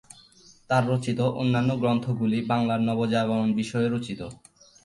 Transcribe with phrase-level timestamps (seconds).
[0.69, 4.21] তার রচিত অন্যান্য গ্রন্থগুলি বাংলার নবজাগরণ বিষয়ে রচিত।